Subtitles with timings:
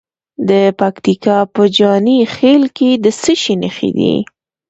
[0.49, 4.13] د پکتیکا په جاني خیل کې د څه شي نښې دي؟